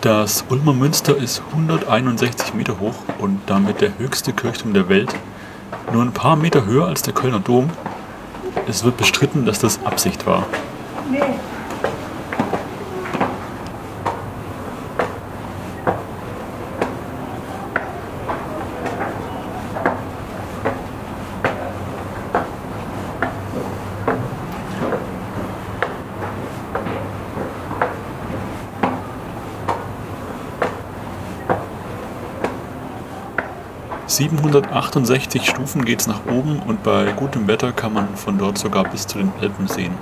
Das 0.00 0.46
Ulmer 0.48 0.72
Münster 0.72 1.14
ist 1.14 1.42
161 1.52 2.54
Meter 2.54 2.80
hoch 2.80 2.94
und 3.18 3.38
damit 3.44 3.82
der 3.82 3.98
höchste 3.98 4.32
Kirchturm 4.32 4.72
der 4.72 4.88
Welt. 4.88 5.14
Nur 5.92 6.02
ein 6.02 6.12
paar 6.12 6.36
Meter 6.36 6.64
höher 6.64 6.86
als 6.86 7.02
der 7.02 7.12
Kölner 7.12 7.40
Dom. 7.40 7.68
Es 8.66 8.84
wird 8.84 8.96
bestritten, 8.96 9.44
dass 9.44 9.58
das 9.58 9.84
Absicht 9.84 10.26
war. 10.26 10.46
768 34.10 35.46
Stufen 35.46 35.84
geht's 35.84 36.08
nach 36.08 36.26
oben 36.26 36.58
und 36.66 36.82
bei 36.82 37.12
gutem 37.12 37.46
Wetter 37.46 37.70
kann 37.70 37.92
man 37.92 38.16
von 38.16 38.38
dort 38.38 38.58
sogar 38.58 38.82
bis 38.82 39.06
zu 39.06 39.18
den 39.18 39.30
Alpen 39.40 39.68
sehen. 39.68 39.94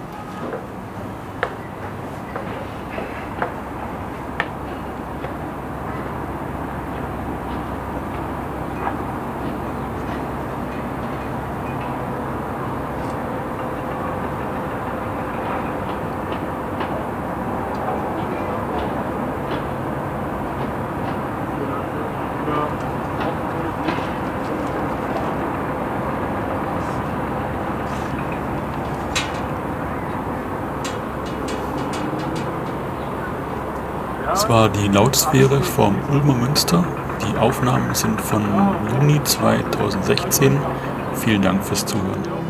'Das 34.28 34.46
war 34.46 34.68
die 34.68 34.88
Lautsphäre 34.88 35.62
vom 35.62 35.96
Ulmer 36.12 36.34
Münster. 36.34 36.84
Die 37.22 37.38
Aufnahmen 37.38 37.94
sind 37.94 38.20
von 38.20 38.42
Juni 38.92 39.22
2016. 39.24 40.54
Vielen 41.14 41.40
Dank 41.40 41.64
fürs 41.64 41.86
Zuhören. 41.86 42.47